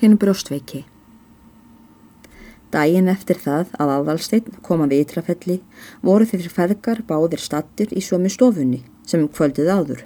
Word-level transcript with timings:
Hinn 0.00 0.14
brjóstveiki 0.16 0.78
Dægin 2.72 3.08
eftir 3.12 3.36
það 3.36 3.72
að 3.82 3.90
aðalsteinn 3.94 4.60
kom 4.64 4.80
að 4.80 4.94
vitrafelli 4.94 5.56
voru 6.00 6.28
þeir 6.30 6.46
feðgar 6.54 7.02
báðir 7.10 7.42
stattir 7.42 7.90
í 7.92 8.00
sömu 8.06 8.30
stofunni 8.32 8.78
sem 9.10 9.26
kvöldið 9.28 9.68
áður 9.74 10.00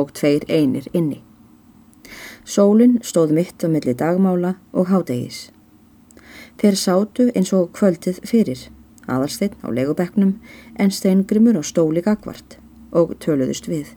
og 0.00 0.10
tveir 0.18 0.42
einir 0.48 0.88
inni. 0.90 1.20
Sólinn 2.42 2.96
stóð 3.06 3.36
mitt 3.36 3.62
á 3.62 3.70
milli 3.70 3.94
dagmála 4.00 4.56
og 4.72 4.90
hádegis. 4.90 5.52
Þeir 6.58 6.78
sátu 6.80 7.26
eins 7.30 7.52
og 7.54 7.68
kvöldið 7.76 8.18
fyrir, 8.26 8.64
aðalsteinn 9.06 9.54
á 9.62 9.70
legubeknum 9.70 10.32
en 10.82 10.90
steingrimur 10.90 11.60
á 11.60 11.62
stóli 11.62 12.02
gagvart 12.02 12.58
og 12.90 13.14
töluðust 13.22 13.70
við. 13.70 13.94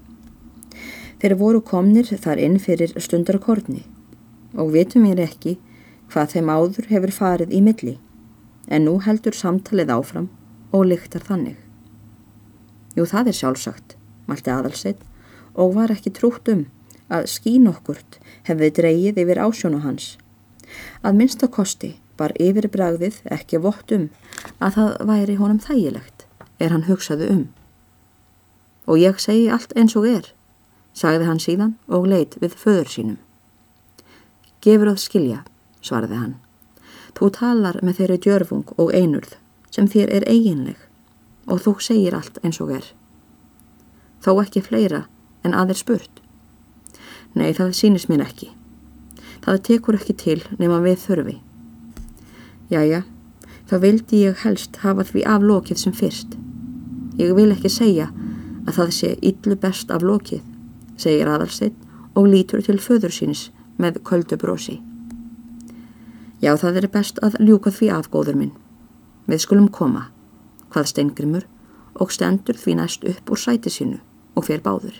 Þeir 1.17 1.35
voru 1.41 1.63
komnir 1.65 2.13
þar 2.13 2.43
inn 2.45 2.61
fyrir 2.61 2.93
stundarkortni 3.01 3.87
og 4.55 4.73
vitum 4.75 5.05
ég 5.09 5.21
ekki 5.23 5.57
hvað 6.11 6.35
þeim 6.35 6.52
áður 6.52 6.89
hefur 6.91 7.13
farið 7.16 7.53
í 7.55 7.62
milli, 7.63 7.95
en 8.67 8.85
nú 8.88 8.98
heldur 9.05 9.35
samtalið 9.35 9.94
áfram 9.95 10.27
og 10.71 10.88
lyktar 10.91 11.23
þannig. 11.27 11.58
Jú, 12.95 13.05
það 13.08 13.31
er 13.31 13.38
sjálfsagt, 13.38 13.95
mælti 14.27 14.52
aðalsett 14.52 15.03
og 15.55 15.75
var 15.75 15.91
ekki 15.94 16.11
trútt 16.16 16.49
um 16.52 16.66
að 17.11 17.30
skín 17.31 17.67
okkurt 17.72 18.20
hefði 18.48 18.72
dreyið 18.80 19.22
yfir 19.23 19.41
ásjónu 19.44 19.81
hans. 19.85 20.17
Að 21.03 21.17
minnsta 21.20 21.47
kosti 21.52 21.95
var 22.20 22.36
yfirbragðið 22.39 23.22
ekki 23.31 23.59
vott 23.63 23.91
um 23.95 24.09
að 24.59 24.77
það 24.77 24.91
væri 25.09 25.39
honum 25.39 25.63
þægilegt 25.63 26.27
er 26.61 26.75
hann 26.75 26.88
hugsaðu 26.88 27.31
um. 27.33 27.44
Og 28.88 29.02
ég 29.02 29.20
segi 29.22 29.49
allt 29.52 29.73
eins 29.77 29.95
og 29.99 30.08
er, 30.09 30.31
sagði 30.94 31.27
hann 31.27 31.41
síðan 31.41 31.75
og 31.88 32.08
leit 32.11 32.38
við 32.41 32.55
föður 32.59 32.91
sínum. 32.91 33.20
Gefur 34.61 34.91
að 34.91 35.01
skilja 35.01 35.41
svaraði 35.81 36.17
hann. 36.20 36.33
Þú 37.17 37.29
talar 37.33 37.79
með 37.81 38.02
þeirri 38.02 38.17
djörfung 38.22 38.73
og 38.77 38.91
einurð 38.94 39.36
sem 39.73 39.88
þér 39.89 40.11
er 40.19 40.25
eiginleg 40.30 40.81
og 41.49 41.63
þú 41.63 41.73
segir 41.81 42.16
allt 42.16 42.38
eins 42.45 42.59
og 42.61 42.73
er. 42.75 42.86
Þó 44.21 44.36
ekki 44.44 44.61
fleira 44.61 45.05
en 45.41 45.55
aðeir 45.58 45.80
spurt. 45.80 46.21
Nei, 47.33 47.49
það 47.58 47.73
sýnist 47.80 48.09
mér 48.11 48.25
ekki. 48.27 48.52
Það 49.41 49.63
tekur 49.67 49.97
ekki 49.97 50.16
til 50.21 50.38
nema 50.59 50.77
við 50.83 50.99
þurfi. 51.08 51.38
Jæja, 52.69 53.02
þá 53.66 53.75
vildi 53.81 54.21
ég 54.27 54.43
helst 54.45 54.77
hafa 54.83 55.08
því 55.08 55.23
aflokið 55.25 55.81
sem 55.81 55.95
fyrst. 55.95 56.36
Ég 57.17 57.33
vil 57.36 57.49
ekki 57.55 57.71
segja 57.71 58.11
að 58.67 58.75
það 58.77 58.93
sé 58.99 59.16
yllu 59.25 59.58
best 59.58 59.89
aflokið, 59.91 60.43
segir 61.02 61.31
aðalstinn 61.31 61.73
og 62.14 62.30
lítur 62.30 62.61
til 62.61 62.77
föður 62.83 63.16
sínis 63.16 63.47
með 63.81 64.01
köldu 64.07 64.37
brosi. 64.37 64.79
Já, 66.41 66.55
það 66.57 66.81
er 66.81 66.87
best 66.93 67.19
að 67.25 67.37
ljúka 67.41 67.73
því 67.73 67.91
af 67.93 68.09
góður 68.13 68.37
minn. 68.37 68.53
Við 69.29 69.43
skulum 69.43 69.67
koma, 69.69 70.07
hvað 70.73 70.89
steingrimur 70.93 71.47
og 72.02 72.13
stendur 72.13 72.57
því 72.57 72.77
næst 72.79 73.05
upp 73.05 73.33
úr 73.33 73.41
sæti 73.41 73.73
sínu 73.73 73.99
og 74.35 74.47
fer 74.47 74.63
báður. 74.65 74.95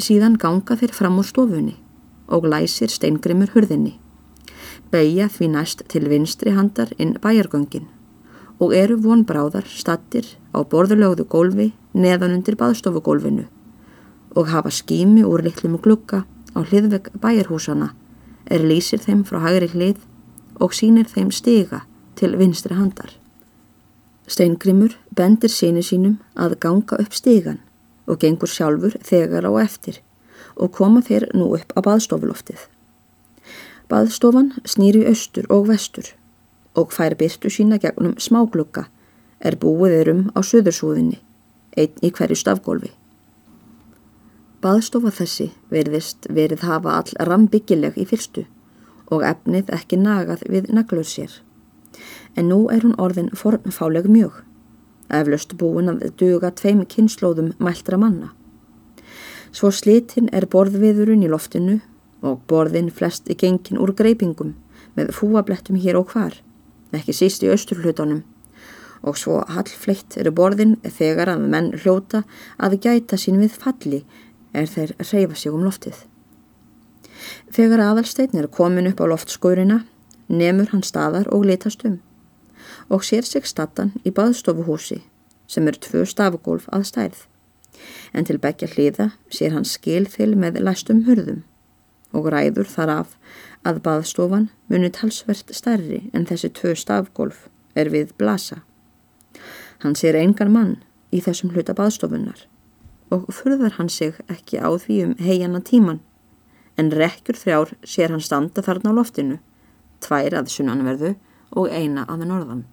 Síðan 0.00 0.38
ganga 0.40 0.78
þeir 0.80 0.94
fram 0.96 1.18
úr 1.20 1.28
stofunni 1.28 1.76
og 2.32 2.48
læsir 2.48 2.88
steingrimur 2.88 3.52
hurðinni. 3.52 3.98
Beigja 4.92 5.28
því 5.28 5.50
næst 5.52 5.84
til 5.92 6.08
vinstri 6.08 6.54
handar 6.56 6.94
inn 6.98 7.18
bæjargöngin 7.20 7.90
og 8.62 8.72
eru 8.76 8.96
vonbráðar 9.02 9.66
stattir 9.68 10.24
á 10.56 10.64
borðurlögðu 10.64 11.26
gólfi 11.28 11.72
neðan 11.92 12.38
undir 12.38 12.56
baðstofugólfinu 12.60 13.48
og 14.36 14.48
hafa 14.48 14.70
skými 14.72 15.24
úr 15.28 15.44
litlum 15.44 15.76
glukka 15.82 16.22
á 16.56 16.60
hliðvegg 16.62 17.10
bæjarhúsana 17.22 17.92
er 18.50 18.64
lýsir 18.66 19.00
þeim 19.02 19.24
frá 19.28 19.40
hægri 19.44 19.70
hlið 19.72 20.00
og 20.60 20.74
sínir 20.76 21.08
þeim 21.08 21.30
stiga 21.32 21.82
til 22.18 22.36
vinstri 22.38 22.76
handar. 22.76 23.10
Steingrimur 24.26 24.94
bendir 25.16 25.50
síni 25.50 25.82
sínum 25.82 26.18
að 26.36 26.58
ganga 26.62 26.98
upp 27.02 27.14
stigan 27.16 27.60
og 28.06 28.20
gengur 28.22 28.50
sjálfur 28.50 28.96
þegar 29.04 29.48
á 29.48 29.52
eftir 29.62 30.00
og 30.56 30.72
koma 30.76 31.02
þeir 31.02 31.28
nú 31.34 31.52
upp 31.56 31.72
á 31.74 31.80
baðstofuloftið. 31.82 32.60
Baðstofan 33.88 34.52
snýri 34.64 35.04
austur 35.08 35.48
og 35.52 35.68
vestur 35.68 36.14
og 36.78 36.92
fær 36.94 37.16
byrtu 37.18 37.50
sína 37.52 37.78
gegnum 37.80 38.16
smáglugga 38.18 38.86
er 39.40 39.58
búið 39.58 39.98
erum 39.98 40.24
á 40.38 40.40
söðursúðinni, 40.40 41.18
einn 41.76 42.04
í 42.04 42.12
hverju 42.14 42.38
stafgólfi. 42.38 42.92
Baðstofa 44.62 45.10
þessi 45.10 45.48
verðist 45.72 46.28
verið 46.30 46.60
hafa 46.62 46.92
all 47.00 47.16
rambyggileg 47.26 47.96
í 47.98 48.04
fyrstu 48.06 48.44
og 49.10 49.24
efnið 49.26 49.72
ekki 49.74 49.98
nagað 49.98 50.44
við 50.54 50.68
naglur 50.70 51.08
sér. 51.08 51.32
En 52.38 52.46
nú 52.52 52.68
er 52.70 52.86
hún 52.86 52.94
orðin 53.02 53.32
fornfáleg 53.34 54.06
mjög, 54.06 54.36
eflaust 55.10 55.56
búin 55.58 55.90
að 55.90 56.06
duga 56.22 56.52
tveim 56.54 56.84
kynnslóðum 56.86 57.50
mæltra 57.58 57.98
manna. 57.98 58.30
Svo 59.50 59.72
slitinn 59.74 60.30
er 60.30 60.46
borðviðurinn 60.46 61.26
í 61.26 61.32
loftinu 61.32 61.80
og 62.22 62.46
borðin 62.46 62.94
flest 62.94 63.26
í 63.26 63.34
gengin 63.34 63.82
úr 63.82 63.96
greipingum 63.98 64.54
með 64.94 65.10
fúablettum 65.18 65.82
hér 65.82 65.98
og 65.98 66.14
hvar, 66.14 66.38
ekki 66.94 67.18
síst 67.18 67.42
í 67.42 67.50
austurhlutunum 67.50 68.22
og 69.02 69.18
svo 69.18 69.40
hallfleitt 69.50 70.14
eru 70.22 70.30
borðin 70.30 70.76
þegar 70.86 71.32
að 71.34 71.46
menn 71.50 71.72
hljóta 71.74 72.22
að 72.62 72.78
gæta 72.84 73.18
sín 73.18 73.40
við 73.42 73.56
falli 73.58 74.04
er 74.52 74.68
þeir 74.68 74.94
reyfa 75.00 75.36
sig 75.36 75.52
um 75.52 75.64
loftið. 75.64 76.04
Þegar 77.52 77.82
aðalstein 77.88 78.38
er 78.38 78.48
komin 78.48 78.88
upp 78.90 79.00
á 79.00 79.06
loftskórina, 79.12 79.82
nemur 80.28 80.72
hann 80.72 80.84
staðar 80.86 81.28
og 81.32 81.46
litast 81.48 81.84
um 81.88 82.00
og 82.92 83.04
sér 83.04 83.24
sig 83.24 83.46
stattan 83.48 83.92
í 84.04 84.10
baðstofuhúsi 84.12 85.00
sem 85.50 85.68
er 85.68 85.78
tvö 85.80 86.04
stafugólf 86.08 86.68
að 86.72 86.84
stærð. 86.90 87.18
En 88.12 88.26
til 88.28 88.38
begja 88.42 88.68
hliða 88.68 89.08
sér 89.32 89.54
hann 89.56 89.68
skilþil 89.68 90.34
með 90.36 90.60
læstum 90.66 91.04
hurðum 91.08 91.42
og 92.12 92.28
ræður 92.34 92.68
þar 92.68 92.94
af 92.98 93.16
að 93.68 93.80
baðstofan 93.86 94.50
muni 94.68 94.90
talsvert 94.92 95.54
stærri 95.56 96.02
en 96.12 96.28
þessi 96.28 96.52
tvö 96.52 96.74
stafgólf 96.76 97.46
er 97.74 97.88
við 97.94 98.12
blasa. 98.20 98.60
Hann 99.82 99.96
sér 99.96 100.18
engan 100.20 100.52
mann 100.52 100.74
í 101.10 101.22
þessum 101.24 101.54
hluta 101.54 101.74
baðstofunar 101.76 102.46
og 103.12 103.28
furðar 103.34 103.76
hann 103.76 103.90
sig 103.92 104.16
ekki 104.32 104.60
á 104.62 104.72
því 104.72 104.98
um 105.06 105.14
heiana 105.20 105.60
tíman, 105.60 106.00
en 106.80 106.92
rekkur 106.92 107.36
þrjár 107.36 107.74
sér 107.84 108.14
hann 108.14 108.24
standa 108.24 108.64
þarna 108.64 108.94
á 108.96 108.98
loftinu, 108.98 109.38
tvær 110.00 110.38
að 110.40 110.52
sunnanverðu 110.54 111.14
og 111.52 111.68
eina 111.68 112.06
að 112.08 112.24
norðan. 112.30 112.64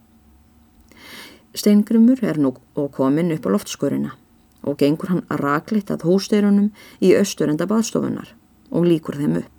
Steingrumur 1.54 2.22
er 2.24 2.40
nú 2.40 2.54
og 2.78 2.92
komin 2.96 3.34
upp 3.36 3.48
á 3.48 3.54
loftskurina 3.54 4.16
og 4.64 4.78
gengur 4.80 5.10
hann 5.10 5.26
að 5.32 5.42
rakleitt 5.44 5.92
að 5.92 6.06
hústeirunum 6.08 6.70
í 7.02 7.14
austurenda 7.18 7.68
baðstofunar 7.68 8.34
og 8.70 8.86
líkur 8.86 9.18
þeim 9.20 9.40
upp. 9.42 9.56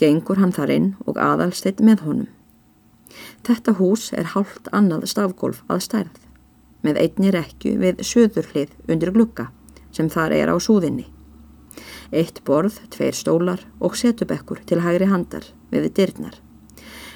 Gengur 0.00 0.40
hann 0.40 0.52
þar 0.52 0.72
inn 0.74 0.88
og 1.06 1.20
aðalsteitt 1.20 1.80
með 1.84 2.04
honum. 2.06 2.30
Þetta 3.46 3.76
hús 3.78 4.10
er 4.16 4.32
hálft 4.32 4.70
annað 4.72 5.06
stafgólf 5.12 5.62
að 5.68 5.84
stærð, 5.86 6.20
með 6.82 6.98
einni 7.04 7.32
rekju 7.34 7.76
við 7.78 8.00
söðurhlið 8.06 8.72
undir 8.88 9.12
glukka 9.14 9.50
sem 9.92 10.08
þar 10.10 10.34
er 10.36 10.52
á 10.52 10.56
súðinni. 10.56 11.06
Eitt 12.12 12.42
borð, 12.44 12.76
tveir 12.92 13.16
stólar 13.16 13.62
og 13.80 13.96
setubekkur 13.96 14.60
til 14.68 14.82
hægri 14.84 15.08
handar 15.08 15.46
við 15.72 15.88
dyrnar. 15.96 16.34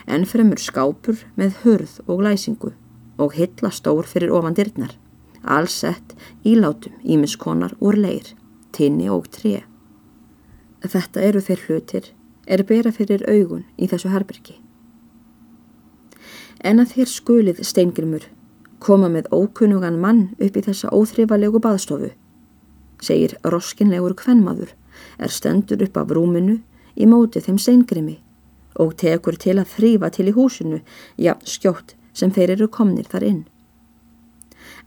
En 0.06 0.24
fremur 0.24 0.60
skápur 0.62 1.24
með 1.36 1.58
hörð 1.64 1.98
og 2.06 2.22
læsingu 2.24 2.72
og 3.20 3.34
hilla 3.36 3.72
stór 3.72 4.08
fyrir 4.08 4.32
ofan 4.32 4.56
dyrnar. 4.56 4.94
Alls 5.44 5.76
sett 5.82 6.14
ílátum 6.44 6.94
ímiskonar 7.04 7.76
úr 7.80 7.98
leir, 8.00 8.32
tinni 8.72 9.10
og 9.12 9.28
tré. 9.30 9.64
Þetta 10.80 11.22
eru 11.28 11.42
þeir 11.42 11.64
hlutir, 11.66 12.04
er 12.46 12.62
bera 12.64 12.92
fyrir 12.92 13.24
augun 13.28 13.66
í 13.76 13.88
þessu 13.90 14.10
herbyrki. 14.12 14.60
En 16.64 16.80
að 16.80 16.96
þér 16.96 17.10
skulið 17.12 17.64
steingrimur 17.66 18.30
koma 18.80 19.10
með 19.12 19.28
ókunnugan 19.34 19.98
mann 20.00 20.30
upp 20.38 20.56
í 20.56 20.64
þessa 20.64 20.92
óþrifalegu 20.94 21.60
baðstofu 21.60 22.14
segir 23.02 23.36
roskinlegur 23.44 24.14
kvennmaður, 24.16 24.72
er 25.18 25.32
stendur 25.32 25.82
upp 25.84 25.96
af 26.00 26.12
rúminu 26.14 26.60
í 26.96 27.06
móti 27.08 27.42
þeim 27.44 27.58
steingrimi 27.60 28.18
og 28.80 28.96
tekur 29.00 29.36
til 29.40 29.56
að 29.56 29.70
þrýfa 29.72 30.10
til 30.12 30.26
í 30.28 30.34
húsinu, 30.36 30.80
já, 31.16 31.32
skjótt 31.44 31.94
sem 32.16 32.32
þeir 32.32 32.56
eru 32.56 32.68
komnir 32.68 33.08
þar 33.08 33.24
inn. 33.24 33.44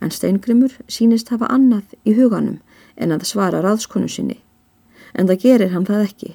En 0.00 0.12
steingrimur 0.14 0.76
sínist 0.88 1.32
hafa 1.34 1.50
annað 1.50 1.96
í 2.06 2.14
huganum 2.14 2.60
en 2.96 3.14
að 3.14 3.26
svara 3.26 3.62
raðskonu 3.64 4.08
sinni, 4.08 4.38
en 5.14 5.26
það 5.26 5.42
gerir 5.42 5.74
hann 5.74 5.88
það 5.88 6.06
ekki, 6.06 6.30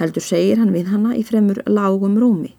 heldur 0.00 0.24
segir 0.24 0.60
hann 0.60 0.72
við 0.72 0.88
hanna 0.92 1.12
í 1.16 1.24
fremur 1.26 1.60
lágum 1.68 2.16
rúmi. 2.20 2.54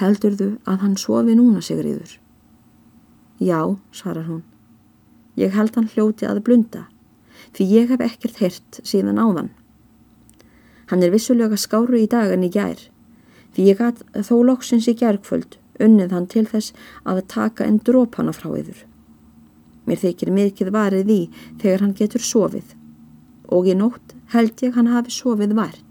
Heldur 0.00 0.34
þú 0.40 0.48
að 0.66 0.80
hann 0.82 0.96
sofi 0.98 1.36
núna, 1.36 1.60
Sigriður? 1.62 2.16
Já, 3.38 3.76
svarar 3.92 4.26
hún. 4.26 4.42
Ég 5.36 5.54
held 5.54 5.76
hann 5.76 5.90
hljóti 5.92 6.26
að 6.26 6.42
blunda 6.46 6.86
því 7.56 7.68
ég 7.70 7.92
hef 7.92 8.02
ekkert 8.04 8.40
hirt 8.42 8.80
síðan 8.82 9.20
áðan. 9.20 9.52
Hann 10.90 11.02
er 11.02 11.14
vissulega 11.14 11.56
skáru 11.56 11.98
í 12.00 12.08
dag 12.10 12.32
en 12.34 12.44
í 12.44 12.50
gær. 12.52 12.80
Því 13.54 13.68
ég 13.70 13.80
gæt 13.80 14.02
þó 14.26 14.34
loksins 14.44 14.88
í 14.90 14.96
gærkvöld 14.98 15.56
unnið 15.82 16.12
hann 16.14 16.26
til 16.30 16.44
þess 16.46 16.74
að 17.08 17.24
taka 17.30 17.66
en 17.66 17.80
drópana 17.82 18.34
frá 18.34 18.50
yður. 18.52 18.84
Mér 19.84 20.00
þykir 20.00 20.32
mikið 20.34 20.70
varið 20.74 21.08
því 21.08 21.20
þegar 21.62 21.84
hann 21.84 21.96
getur 21.98 22.24
sofið 22.24 22.76
og 23.54 23.68
í 23.68 23.74
nótt 23.76 24.14
held 24.32 24.62
ég 24.64 24.76
hann 24.78 24.92
hafi 24.92 25.12
sofið 25.12 25.56
vært. 25.58 25.82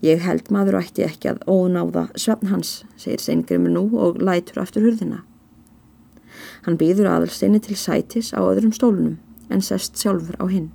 Ég 0.00 0.22
held 0.24 0.48
maður 0.48 0.78
ætti 0.80 1.04
ekki 1.04 1.28
að 1.34 1.42
ónáða 1.44 2.06
svefn 2.16 2.48
hans, 2.48 2.84
segir 2.96 3.20
Steingrimur 3.20 3.74
nú 3.74 3.82
og 4.00 4.22
lætur 4.22 4.62
aftur 4.62 4.86
hurðina. 4.86 5.24
Hann 6.64 6.78
býður 6.80 7.10
aðalsteini 7.10 7.60
til 7.60 7.76
sætis 7.76 8.32
á 8.32 8.40
öðrum 8.40 8.72
stólunum 8.72 9.18
en 9.50 9.64
sest 9.64 9.98
sjálfur 9.98 10.38
á 10.40 10.46
hinn 10.50 10.70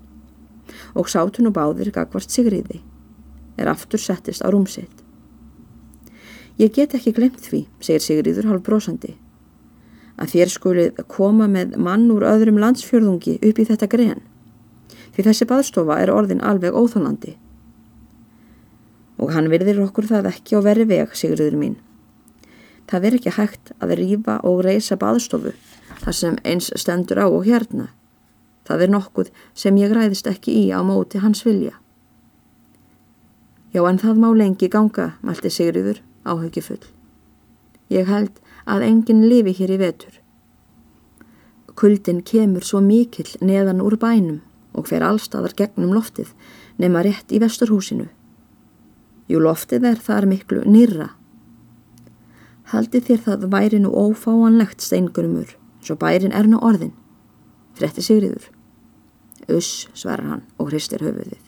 og 0.95 1.09
sátun 1.11 1.49
og 1.49 1.55
báðir 1.55 1.91
gagvart 1.93 2.31
sigriði 2.31 2.81
er 3.57 3.69
aftur 3.71 4.01
settist 4.01 4.43
á 4.43 4.49
rúmsitt. 4.51 5.03
Ég 6.59 6.71
get 6.71 6.95
ekki 6.95 7.13
glemt 7.15 7.41
því, 7.43 7.65
segir 7.83 8.03
Sigriður 8.03 8.49
hálf 8.49 8.63
brósandi, 8.63 9.15
að 10.15 10.35
þér 10.35 10.51
skulið 10.53 11.01
koma 11.11 11.49
með 11.51 11.75
mann 11.75 12.07
úr 12.11 12.23
öðrum 12.27 12.59
landsfjörðungi 12.63 13.37
upp 13.41 13.59
í 13.59 13.65
þetta 13.67 13.89
grein, 13.91 14.21
því 15.15 15.27
þessi 15.27 15.47
baðstofa 15.49 15.99
er 15.99 16.13
orðin 16.13 16.43
alveg 16.43 16.75
óþólandi. 16.75 17.35
Og 19.19 19.31
hann 19.35 19.51
virðir 19.51 19.83
okkur 19.83 20.07
það 20.07 20.31
ekki 20.31 20.59
á 20.59 20.61
veri 20.63 20.87
veg, 20.87 21.11
Sigriður 21.15 21.59
mín. 21.59 21.75
Það 22.87 23.07
er 23.07 23.19
ekki 23.19 23.35
hægt 23.35 23.71
að 23.81 23.95
rýfa 23.99 24.39
og 24.45 24.63
reysa 24.63 24.95
baðstofu 24.99 25.55
þar 26.03 26.15
sem 26.15 26.35
eins 26.45 26.67
stendur 26.77 27.23
á 27.23 27.27
og 27.27 27.47
hérna. 27.47 27.89
Það 28.65 28.85
er 28.85 28.93
nokkuð 28.93 29.31
sem 29.53 29.77
ég 29.77 29.93
ræðist 29.93 30.27
ekki 30.29 30.55
í 30.65 30.65
á 30.73 30.81
móti 30.81 31.21
hans 31.21 31.43
vilja. 31.45 31.75
Já 33.75 33.83
en 33.89 33.99
það 33.99 34.21
má 34.23 34.29
lengi 34.31 34.69
ganga, 34.71 35.13
mælti 35.21 35.51
Sigriður 35.51 36.01
áhugifull. 36.25 36.81
Ég 37.91 38.07
held 38.09 38.39
að 38.65 38.85
enginn 38.87 39.27
lifi 39.29 39.53
hér 39.59 39.75
í 39.75 39.81
vetur. 39.81 40.21
Kuldin 41.75 42.23
kemur 42.23 42.63
svo 42.63 42.79
mikill 42.81 43.35
neðan 43.43 43.83
úr 43.83 43.97
bænum 43.99 44.39
og 44.73 44.87
fer 44.87 45.03
allstaðar 45.03 45.53
gegnum 45.59 45.93
loftið 45.93 46.31
nema 46.79 47.03
rétt 47.05 47.35
í 47.35 47.41
vesturhúsinu. 47.43 48.07
Jú 49.27 49.43
loftið 49.43 49.89
er 49.91 50.01
þar 50.01 50.29
miklu 50.31 50.63
nýra. 50.63 51.11
Haldi 52.71 53.03
þér 53.03 53.21
það 53.27 53.47
væri 53.53 53.83
nú 53.83 53.91
ófáanlegt 53.91 54.81
steingunumur, 54.81 55.51
svo 55.83 55.99
bærin 55.99 56.33
er 56.33 56.47
nú 56.49 56.63
orðin. 56.63 56.95
Fretti 57.75 58.01
Sigriður. 58.01 58.54
Uss, 59.51 59.87
svarar 59.93 60.29
hann 60.29 60.45
og 60.57 60.71
hristir 60.71 61.03
höfuðið. 61.05 61.41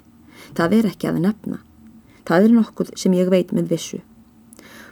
Það 0.57 0.75
er 0.77 0.89
ekki 0.91 1.09
að 1.09 1.21
nefna. 1.23 1.61
Það 2.27 2.45
er 2.45 2.55
nokkuð 2.57 2.91
sem 2.99 3.15
ég 3.17 3.31
veit 3.31 3.53
með 3.55 3.71
vissu. 3.73 4.01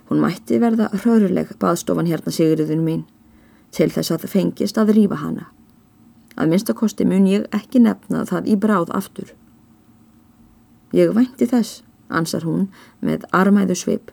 Hún 0.10 0.22
mætti 0.22 0.60
verða 0.62 0.92
hraurleg 0.94 1.52
baðstofan 1.62 2.10
hérna 2.10 2.34
sigriðun 2.34 2.86
mín 2.86 3.04
til 3.76 3.90
þess 3.92 4.14
að 4.14 4.26
það 4.26 4.34
fengist 4.36 4.78
að 4.80 4.94
rýfa 4.96 5.20
hana. 5.20 5.50
Að 6.36 6.52
minnstakosti 6.52 7.08
mun 7.08 7.28
ég 7.28 7.48
ekki 7.56 7.82
nefna 7.84 8.24
það 8.30 8.50
í 8.52 8.58
bráð 8.60 8.92
aftur. 8.96 9.34
Ég 10.96 11.14
vænti 11.16 11.48
þess, 11.50 11.82
ansar 12.10 12.46
hún 12.48 12.68
með 13.02 13.26
armæðu 13.36 13.76
sveip. 13.80 14.12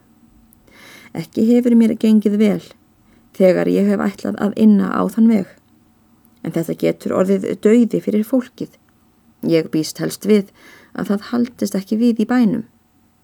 Ekki 1.13 1.45
hefur 1.51 1.77
mér 1.79 1.95
gengið 2.01 2.39
vel 2.41 2.63
þegar 3.37 3.69
ég 3.71 3.89
hef 3.93 4.01
ætlað 4.01 4.39
að 4.43 4.57
inna 4.65 4.91
á 4.93 5.03
þann 5.13 5.29
veg. 5.33 5.51
En 6.43 6.55
þetta 6.57 6.79
getur 6.81 7.15
orðið 7.21 7.51
dauði 7.63 8.01
fyrir 8.03 8.25
fólkið. 8.27 8.79
Ég 9.43 9.71
býst 9.75 9.99
helst 9.99 10.27
við 10.29 10.53
að 10.95 11.13
það 11.13 11.27
haldist 11.33 11.75
ekki 11.75 11.99
við 11.99 12.23
í 12.23 12.29
bænum 12.29 12.65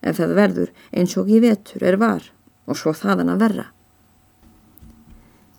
ef 0.02 0.18
það 0.18 0.34
verður 0.38 0.72
eins 0.94 1.16
og 1.18 1.30
ég 1.30 1.42
vetur 1.42 1.84
er 1.84 1.98
var 1.98 2.26
og 2.66 2.78
svo 2.78 2.94
þaðan 2.94 3.32
að 3.34 3.42
verra. 3.44 3.66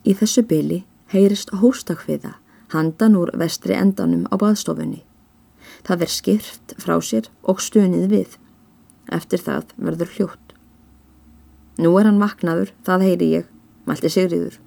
Í 0.03 0.15
þessu 0.15 0.43
byli 0.47 0.83
heyrist 1.13 1.51
hóstakviða 1.61 2.35
handan 2.73 3.17
úr 3.19 3.31
vestri 3.39 3.75
endanum 3.75 4.27
á 4.29 4.35
baðstofunni. 4.39 5.01
Það 5.87 6.05
er 6.05 6.13
skýrt 6.13 6.75
frá 6.81 6.95
sér 7.01 7.29
og 7.43 7.63
stunið 7.63 8.07
við. 8.11 8.37
Eftir 9.09 9.41
það 9.41 9.73
verður 9.77 10.13
hljótt. 10.15 10.55
Nú 11.79 11.95
er 11.97 12.09
hann 12.09 12.21
vaknaður, 12.21 12.73
það 12.85 13.05
heyri 13.07 13.29
ég, 13.39 13.45
mælti 13.87 14.11
Sigriður. 14.11 14.59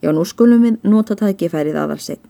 Já, 0.00 0.12
nú 0.14 0.24
skulum 0.24 0.64
við 0.64 0.78
nota 0.86 1.18
tækifærið 1.18 1.76
aðalsegn, 1.76 2.22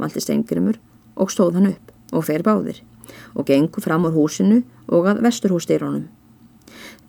mælti 0.00 0.24
Steingrimur 0.24 0.80
og 1.14 1.30
stóð 1.30 1.60
hann 1.60 1.70
upp 1.74 1.93
og 2.14 2.26
fer 2.28 2.44
báðir 2.46 2.82
og 3.34 3.48
gengur 3.48 3.82
fram 3.84 4.06
úr 4.08 4.14
húsinu 4.14 4.62
og 4.88 5.08
að 5.10 5.22
vesturhúsdýrónum. 5.26 6.06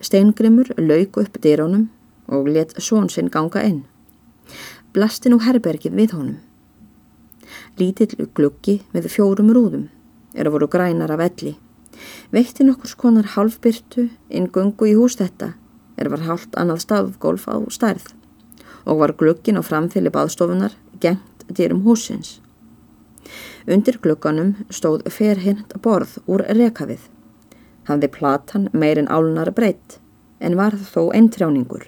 Steingrimur 0.02 0.72
lauk 0.76 1.16
upp 1.22 1.38
dýrónum 1.42 1.86
og 2.28 2.48
let 2.50 2.74
són 2.82 3.08
sinn 3.12 3.30
ganga 3.32 3.62
inn. 3.64 3.84
Blasti 4.92 5.30
nú 5.30 5.38
herbergið 5.44 5.94
við 5.96 6.16
honum. 6.16 6.40
Lítill 7.78 8.26
gluggi 8.34 8.80
með 8.92 9.10
fjórum 9.12 9.52
rúðum 9.54 9.86
er 10.34 10.48
að 10.48 10.56
voru 10.56 10.68
grænar 10.72 11.12
af 11.14 11.22
elli. 11.28 11.54
Veitti 12.34 12.66
nokkur 12.66 12.90
skonar 12.90 13.30
halfbyrtu 13.36 14.08
inn 14.28 14.50
gungu 14.52 14.90
í 14.90 14.96
hús 14.98 15.16
þetta 15.20 15.54
er 15.96 16.10
var 16.12 16.26
halvt 16.26 16.58
annað 16.60 16.82
stafgólf 16.84 17.46
á 17.48 17.56
stærð 17.72 18.10
og 18.84 19.00
var 19.00 19.16
gluggin 19.18 19.58
á 19.58 19.62
framfili 19.64 20.12
baðstofunar 20.12 20.76
gengt 21.00 21.46
dýrum 21.48 21.84
húsins. 21.86 22.40
Undir 23.66 23.98
glugganum 24.02 24.54
stóð 24.70 25.06
ferhint 25.12 25.76
borð 25.82 26.18
úr 26.26 26.44
rekafið 26.58 27.08
hafði 27.86 28.10
platan 28.12 28.68
meirinn 28.72 29.10
álnar 29.12 29.52
breytt 29.54 29.98
en 30.40 30.56
var 30.58 30.74
þó 30.74 31.08
eintrjáningur. 31.14 31.86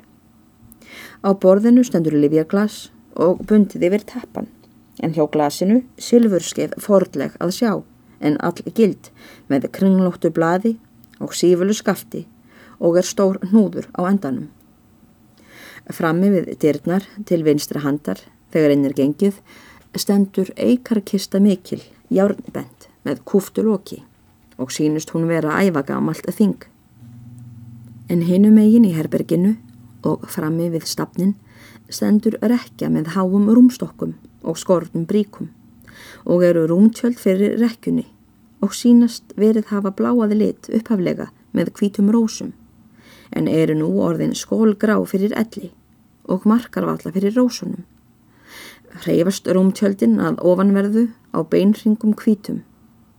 Á 1.27 1.31
borðinu 1.35 1.85
stendur 1.85 2.17
livjaglas 2.17 2.89
og 3.19 3.43
bundið 3.51 3.89
yfir 3.91 4.07
tappan 4.13 4.49
en 5.03 5.15
hjá 5.15 5.25
glasinu 5.31 5.83
silfurskeið 6.03 6.77
fordleg 6.83 7.35
að 7.43 7.55
sjá 7.59 7.73
en 8.25 8.39
all 8.43 8.75
gild 8.75 9.11
með 9.51 9.69
kringlóttu 9.75 10.31
bladi 10.35 10.77
og 11.23 11.35
sífulu 11.35 11.75
skafti 11.75 12.25
og 12.79 12.99
er 12.99 13.07
stór 13.07 13.39
hnúður 13.51 13.89
á 13.99 14.07
endanum. 14.07 14.49
Frammi 15.91 16.31
við 16.35 16.51
dyrnar 16.63 17.07
til 17.27 17.43
vinstra 17.47 17.83
handar 17.83 18.21
þegar 18.53 18.75
einn 18.75 18.87
er 18.89 18.97
gengið 18.97 19.41
stendur 19.99 20.51
eikarkista 20.57 21.41
mikil 21.43 21.83
járnbend 22.15 22.89
með 23.07 23.23
kúftu 23.29 23.65
loki 23.67 24.03
og 24.59 24.73
sínust 24.75 25.13
hún 25.15 25.29
vera 25.31 25.61
ævagamalt 25.63 26.27
að 26.29 26.39
þing. 26.41 26.67
En 28.09 28.25
hinu 28.27 28.51
megin 28.55 28.87
í 28.89 28.95
herberginu 28.97 29.57
og 30.09 30.27
frammi 30.31 30.69
við 30.73 30.87
stafnin 30.89 31.35
stendur 31.91 32.39
rekja 32.43 32.91
með 32.93 33.15
háum 33.17 33.49
rúmstokkum 33.53 34.15
og 34.43 34.59
skortum 34.61 35.07
bríkum 35.09 35.51
og 36.25 36.45
eru 36.45 36.67
rúmtjöld 36.71 37.19
fyrir 37.19 37.59
rekjunni 37.61 38.07
og 38.65 38.75
sínast 38.75 39.35
verið 39.39 39.71
hafa 39.73 39.93
bláaði 39.95 40.39
lit 40.39 40.71
upphaflega 40.75 41.29
með 41.55 41.73
hvítum 41.79 42.11
rósum 42.15 42.55
en 43.37 43.49
eru 43.49 43.77
nú 43.79 43.91
orðin 44.05 44.35
skólgrá 44.37 44.97
fyrir 45.07 45.35
elli 45.37 45.71
og 46.29 46.45
markarvalla 46.49 47.13
fyrir 47.13 47.37
rósunum. 47.37 47.85
Hreyfast 48.89 49.49
rúmtjöldin 49.53 50.17
að 50.25 50.41
ofanverðu 50.49 51.09
á 51.37 51.45
beinringum 51.45 52.15
hvítum 52.17 52.63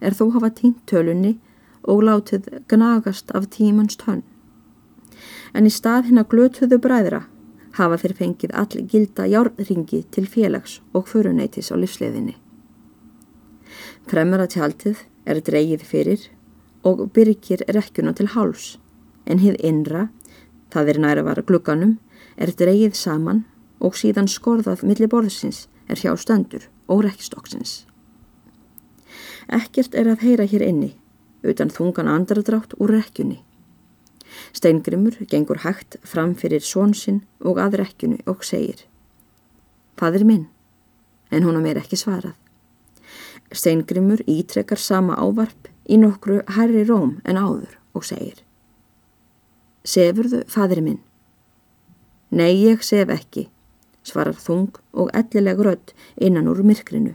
er 0.01 0.15
þó 0.17 0.31
hafa 0.33 0.49
týnt 0.55 0.79
tölunni 0.89 1.35
og 1.83 2.01
látið 2.07 2.47
gnagast 2.71 3.31
af 3.37 3.49
tímans 3.53 3.99
tönn. 3.99 4.23
En 5.53 5.67
í 5.67 5.71
stað 5.73 6.09
hinn 6.09 6.21
að 6.21 6.31
glötuðu 6.33 6.79
bræðra 6.81 7.21
hafa 7.77 7.99
þeir 8.01 8.15
fengið 8.17 8.55
allir 8.61 8.87
gilda 8.91 9.27
járnringi 9.29 10.01
til 10.11 10.25
félags 10.27 10.79
og 10.93 11.07
föruneytis 11.07 11.71
á 11.71 11.75
livsleðinni. 11.77 12.35
Fremra 14.09 14.47
tjaldið 14.49 15.05
er 15.29 15.41
dreigið 15.45 15.85
fyrir 15.85 16.27
og 16.83 17.09
byrgir 17.13 17.65
rekkjuna 17.69 18.15
til 18.17 18.31
háls, 18.33 18.79
en 19.29 19.41
hið 19.43 19.59
innra, 19.61 20.07
það 20.73 20.93
er 20.93 20.99
næra 21.03 21.25
var 21.27 21.43
glugganum, 21.45 21.97
er 22.37 22.51
dreigið 22.57 22.95
saman 22.97 23.43
og 23.79 23.97
síðan 23.99 24.27
skorðað 24.27 24.83
millir 24.87 25.11
borðsins 25.11 25.67
er 25.89 25.99
hjá 26.01 26.13
stöndur 26.19 26.67
og 26.87 27.03
rekkstokksins. 27.05 27.83
Ekkert 29.49 29.95
er 29.97 30.09
að 30.11 30.25
heyra 30.25 30.45
hér 30.45 30.65
inni, 30.67 30.91
utan 31.41 31.71
þungan 31.73 32.09
andradrátt 32.11 32.75
úr 32.77 32.93
rekkjunni. 32.93 33.39
Steingrimur 34.53 35.17
gengur 35.29 35.63
hægt 35.63 35.97
fram 36.05 36.35
fyrir 36.37 36.61
svonsinn 36.61 37.23
og 37.41 37.57
að 37.61 37.79
rekkjunni 37.81 38.21
og 38.29 38.45
segir 38.45 38.85
Fadir 39.99 40.23
minn, 40.23 40.45
en 41.31 41.43
hún 41.43 41.57
á 41.57 41.61
mér 41.61 41.81
ekki 41.81 41.97
svarað. 41.99 42.37
Steingrimur 43.51 44.21
ítrekkar 44.29 44.79
sama 44.79 45.17
ávarp 45.17 45.67
í 45.89 45.97
nokkru 45.97 46.43
herri 46.55 46.85
róm 46.85 47.17
en 47.25 47.41
áður 47.41 47.79
og 47.97 48.05
segir 48.05 48.43
Sefurðu, 49.83 50.43
fadir 50.45 50.83
minn? 50.85 50.99
Nei, 52.29 52.53
ég 52.61 52.83
sef 52.85 53.09
ekki, 53.09 53.47
svarar 54.09 54.37
þung 54.37 54.79
og 54.93 55.11
ellileg 55.15 55.61
rödd 55.65 55.93
innan 56.17 56.49
úr 56.51 56.63
myrkrinu. 56.65 57.13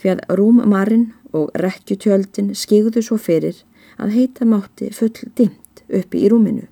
Því 0.00 0.14
að 0.14 0.22
rúmmarinn 0.38 1.10
og 1.36 1.50
rekkjutjöldin 1.58 2.54
skigðu 2.56 3.02
svo 3.04 3.18
fyrir 3.20 3.58
að 4.00 4.14
heita 4.16 4.46
mátti 4.48 4.88
full 4.96 5.12
dimt 5.36 5.84
uppi 5.88 6.24
í 6.24 6.30
rúminu. 6.32 6.66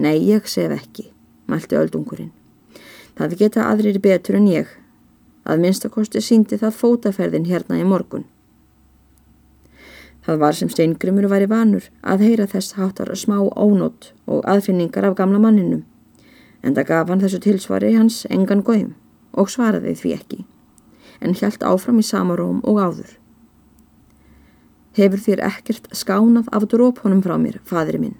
Nei, 0.00 0.16
ég 0.26 0.48
sef 0.50 0.72
ekki, 0.74 1.10
mælti 1.46 1.78
öldungurinn. 1.78 2.32
Það 3.14 3.36
geta 3.38 3.68
aðrir 3.70 4.00
betur 4.02 4.40
en 4.40 4.48
ég. 4.50 4.70
Að 5.44 5.60
minnstakosti 5.62 6.22
síndi 6.24 6.58
það 6.58 6.78
fótaferðin 6.80 7.46
hérna 7.46 7.78
í 7.78 7.84
morgun. 7.86 8.24
Það 10.24 10.38
var 10.40 10.56
sem 10.56 10.70
steingrimur 10.72 11.28
væri 11.28 11.46
vanur 11.50 11.90
að 12.00 12.24
heyra 12.24 12.46
þess 12.48 12.78
háttar 12.78 13.12
smá 13.20 13.36
ónótt 13.44 14.14
og 14.24 14.46
aðfinningar 14.48 15.04
af 15.10 15.18
gamla 15.18 15.38
manninum. 15.38 15.84
En 16.64 16.72
það 16.72 16.88
gaf 16.88 17.10
hann 17.12 17.20
þessu 17.20 17.40
tilsvari 17.44 17.92
hans 17.94 18.22
engan 18.32 18.64
góðum 18.64 18.94
og 19.36 19.50
svaraði 19.52 19.92
því 19.98 20.14
ekki, 20.16 20.40
en 21.20 21.36
hjælt 21.36 21.64
áfram 21.66 22.00
í 22.00 22.06
sama 22.06 22.38
róm 22.38 22.62
og 22.64 22.80
áður. 22.80 23.10
Hefur 24.94 25.20
þér 25.20 25.42
ekkert 25.48 25.90
skánað 25.92 26.48
af 26.54 26.68
dróphónum 26.70 27.20
frá 27.24 27.34
mér, 27.40 27.58
fadri 27.66 27.98
minn? 27.98 28.14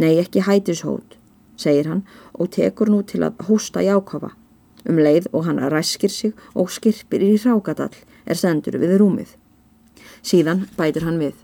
Nei, 0.00 0.16
ekki 0.20 0.42
hætishót, 0.46 1.18
segir 1.60 1.90
hann 1.90 2.02
og 2.32 2.50
tekur 2.56 2.90
nú 2.92 3.02
til 3.04 3.22
að 3.24 3.38
hósta 3.48 3.84
jákafa. 3.84 4.32
Um 4.88 5.00
leið 5.02 5.28
og 5.32 5.46
hann 5.46 5.60
ræskir 5.72 6.12
sig 6.12 6.32
og 6.54 6.70
skirpir 6.72 7.24
í 7.24 7.34
rákadall 7.42 7.94
er 8.24 8.38
sendur 8.38 8.78
við 8.80 8.96
rúmið. 9.00 9.36
Síðan 10.22 10.66
bætir 10.76 11.04
hann 11.04 11.20
við. 11.20 11.34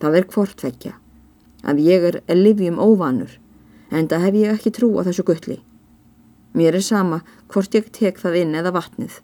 Það 0.00 0.18
er 0.20 0.28
hvortveggja. 0.32 0.94
Að 1.66 1.82
ég 1.86 2.06
er 2.10 2.20
livjum 2.36 2.78
óvanur, 2.82 3.30
en 3.90 4.08
það 4.10 4.26
hef 4.26 4.38
ég 4.40 4.52
ekki 4.54 4.74
trú 4.78 4.90
á 4.98 5.06
þessu 5.06 5.24
guttli. 5.26 5.60
Mér 6.56 6.78
er 6.78 6.84
sama 6.84 7.20
hvort 7.52 7.74
ég 7.76 7.90
tek 7.92 8.18
það 8.22 8.40
inn 8.42 8.58
eða 8.58 8.74
vatnið. 8.78 9.20